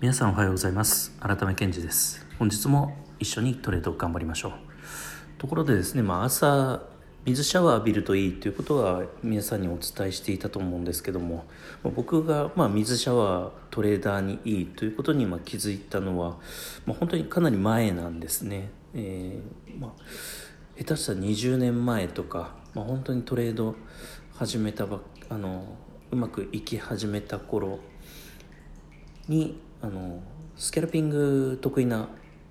[0.00, 1.14] 皆さんおはようございます。
[1.20, 2.26] 改め健二です。
[2.38, 4.52] 本日も一緒にトレード頑張りましょう。
[5.36, 6.80] ところでですね、まあ、朝
[7.26, 11.44] 水シャワー浴びるといいということは皆さんにお伝えしていたと思うんですけども
[11.82, 16.38] 僕がま水シャワートレーダーにいいということにま気づいたのは、
[16.86, 19.92] まあ、本当にかなり前なんですね、えー、まあ、
[20.78, 23.76] 下手したら20年前とか、まあ、本当にトレード
[24.34, 25.76] 始めたばあの
[26.10, 27.80] うまくいき始めた頃
[29.28, 30.22] にあの
[30.56, 32.10] スキャルピング得意な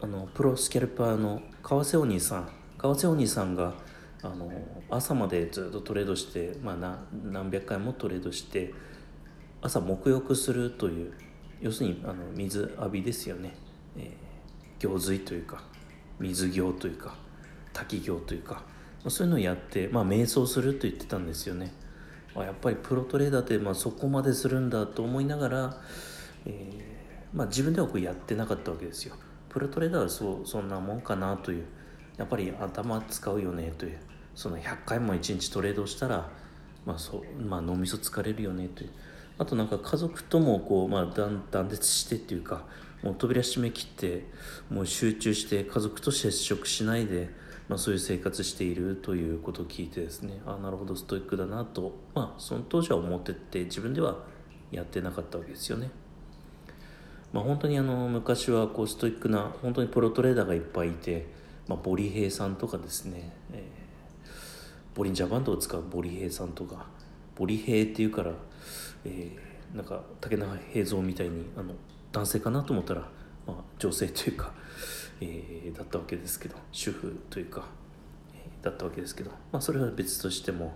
[0.00, 2.48] あのプロスキャルパーの川瀬お兄さん。
[2.78, 3.74] 川瀬お兄さんが
[4.22, 4.50] あの
[4.88, 6.98] 朝までずっとトレードして、まあ、
[7.30, 8.72] 何百回もトレードして
[9.60, 11.12] 朝沐浴するという
[11.60, 13.54] 要するにあの水浴びですよね、
[13.98, 15.62] えー、行水というか
[16.18, 17.16] 水行というか
[17.74, 18.62] 滝行というか、ま
[19.08, 21.72] あ、そういうのをやって、まあ、瞑想すると言ってたんですよね。
[22.34, 25.76] あやっぱりプロトレーダーって、まあ、そこまでするんだと思いながら、
[26.46, 26.99] えー
[27.32, 29.14] まあ、自分ではこうやってなかったわけですよ。
[29.48, 31.64] プロトレーダーはそうそんなもんかなという。
[32.16, 33.98] やっぱり頭使うよねという。
[34.34, 36.28] その100回も1日トレードしたら、
[36.84, 38.90] まあそまあ、脳みそ疲れるよねという。
[39.38, 42.66] あとなんか家族ともこう、まあ、断断絶してっていうか
[43.02, 44.26] もう扉閉め切って
[44.68, 47.30] もう集中して家族と接触しないで、
[47.66, 50.42] まあ、そういう生活しているということを聞いてですね。
[50.44, 54.18] ああなるほどストイックだなと、まあ、その当時は思ってて自分では
[54.70, 55.90] やってなかったわけですよね。
[57.32, 61.26] まあ、本当にあの昔はこうストイックな本当にプロトレーダーがいっぱいいて、
[61.68, 66.86] まあ、ボリヘイさんとかですね、えー、ボリンジャーバンドを使うボリヘイさんとか
[67.36, 68.32] ボリヘイっていうから、
[69.04, 71.74] えー、なんか竹中平蔵みたいにあの
[72.12, 73.02] 男性かなと思ったら、
[73.46, 74.52] まあ、女性というか、
[75.20, 77.64] えー、だったわけですけど主婦というか、
[78.34, 80.74] えー、だったわけですけど、まあ、それは別としても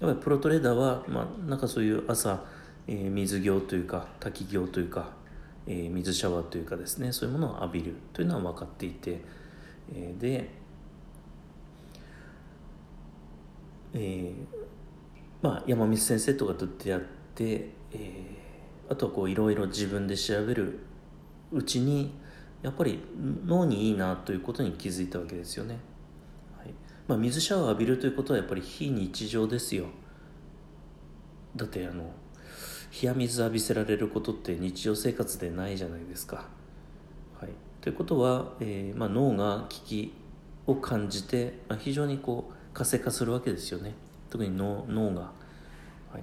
[0.00, 2.42] やっぱりプロトレーダーは、まあ、なんかそういう朝、
[2.88, 5.19] えー、水行というか滝行というか
[5.66, 9.20] えー、水シャワーというかですねそういうものを浴びるというのは分かっていて、
[9.94, 10.50] えー、で、
[13.94, 14.34] えー、
[15.42, 17.02] まあ山水先生とかと出会っ
[17.34, 20.80] て、えー、あとはこういろいろ自分で調べる
[21.52, 22.12] うちに
[22.62, 23.00] やっぱり
[23.46, 25.78] 脳にいいなということに気づいたわけですよね。
[26.58, 26.74] はい
[27.08, 29.86] まあ、水シャワー浴びるということはやっぱり非日常ですよ。
[31.56, 32.12] だってあの
[32.90, 36.48] 冷や水浴びせられることって日常生活でないじゃないですか。
[37.40, 40.14] はい、ということは、えー、まあ、脳が危機
[40.66, 43.94] を感じて、まあ、非常にこう活性化するわけですよね
[44.28, 45.20] 特に脳脳が。
[45.20, 46.22] はい、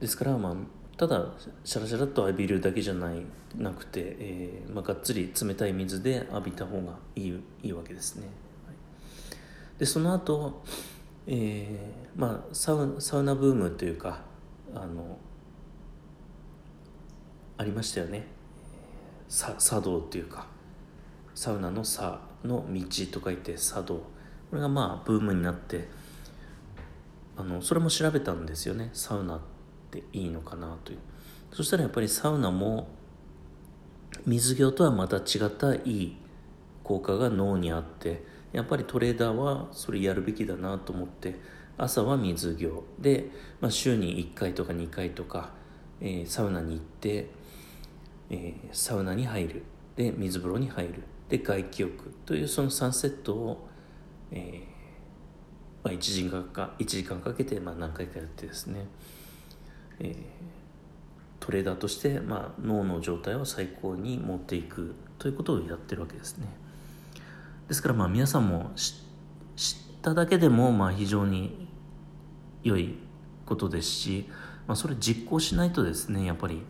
[0.00, 0.54] ですから、まあ、
[0.96, 1.26] ただ
[1.64, 3.22] シャラシャラっと浴びるだけじゃない
[3.56, 8.26] なくて、えーまあ、がっつり冷たい水で浴びた方がいいいいわけですね。
[8.66, 8.76] はい、
[9.78, 10.64] でその後
[11.26, 14.20] えー、まあサウサウナブームというか
[14.74, 15.18] あの
[17.58, 18.26] ありましたよね。
[19.28, 20.46] 茶道っていうか
[21.34, 23.96] サウナの「茶」の「道」と書いて茶道
[24.50, 25.88] これがまあブームになって
[27.36, 28.90] あのそれも調べたんですよね。
[28.92, 29.40] サウナっ
[29.90, 30.98] ていいのかなという。
[31.52, 32.88] そしたらやっぱりサウナも
[34.26, 36.16] 水行とはまた違ったいい
[36.84, 41.36] 効果が脳にあってやっぱりトレーダーはそれやるべきだなと思って
[41.78, 43.30] 朝は水行で、
[43.60, 45.50] まあ、週に1回とか2回とか、
[46.00, 47.28] えー、サウナに行って、
[48.30, 49.62] えー、サウナに入る。
[49.94, 51.02] で水風呂に入る。
[51.28, 52.14] で外気浴。
[52.24, 53.68] というその3セットを、
[54.30, 54.76] えー
[55.86, 58.86] まあ、1, 時間か1時間かけてまあ何回かやってですね、
[60.00, 60.14] えー、
[61.38, 66.48] トレーダーとして、まあ、脳の状態を最高に持っていくということをやってるわけですね。
[67.68, 71.68] ですからまあ皆さんも知っただけでもまあ非常に
[72.62, 72.98] 良い
[73.44, 74.28] ことですし、
[74.66, 76.62] まあ、それ実行しないとですねやっぱり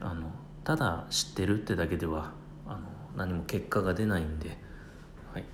[0.00, 0.30] あの
[0.64, 2.32] ただ知ってるってだけでは
[2.66, 2.78] あの
[3.16, 4.56] 何も結果が出ないんで、
[5.32, 5.44] はい、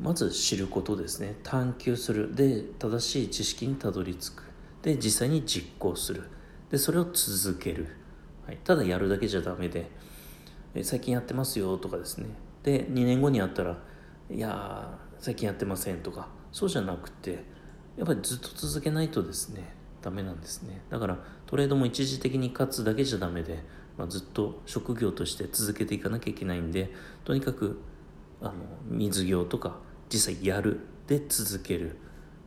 [0.00, 1.36] まず知ることですね。
[1.42, 2.34] 探求する。
[2.34, 4.44] で正しい知識にたどり着く。
[4.82, 6.28] で実際に実行する。
[6.70, 7.88] でそれを続ける、
[8.46, 9.90] はい、ただやるだけじゃダメで
[10.82, 12.28] 最近やってますよとかですね。
[12.62, 13.76] で2年後に会ったら
[14.30, 17.44] 「いや最近やってません」とかそうじゃなくて
[17.96, 20.82] やっぱりずっと続けないとですねダメなんですね。
[20.90, 23.62] だからトレードも一時的に勝つだけじゃダメで、
[23.96, 26.92] まあ、ずっと職業として続けていかなきゃいけないんで
[27.24, 27.80] とにかく
[28.40, 28.52] あの
[28.90, 29.78] 水業とか
[30.08, 31.96] 実際やるで続ける、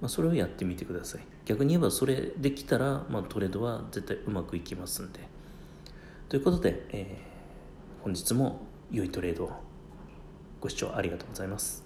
[0.02, 1.22] まあ、それをやってみてください。
[1.46, 5.20] 逆に言えばそれできたら、まあ、トレードは絶対うまくいきますんで。
[6.28, 9.52] ということで、えー、本日も良いトレードを
[10.66, 11.85] ご視聴ありがとうございます。